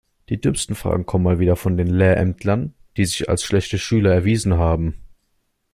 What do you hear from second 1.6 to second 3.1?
den Lehrämtlern, die